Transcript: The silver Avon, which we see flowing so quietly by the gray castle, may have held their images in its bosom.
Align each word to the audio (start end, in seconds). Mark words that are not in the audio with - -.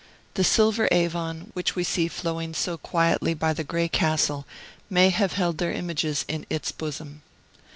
The 0.33 0.43
silver 0.43 0.87
Avon, 0.91 1.51
which 1.53 1.75
we 1.75 1.83
see 1.83 2.07
flowing 2.07 2.55
so 2.55 2.75
quietly 2.75 3.35
by 3.35 3.53
the 3.53 3.63
gray 3.63 3.87
castle, 3.87 4.47
may 4.89 5.11
have 5.11 5.33
held 5.33 5.59
their 5.59 5.71
images 5.73 6.25
in 6.27 6.43
its 6.49 6.71
bosom. 6.71 7.21